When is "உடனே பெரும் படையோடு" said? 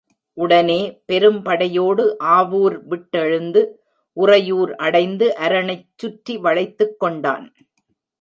0.33-2.17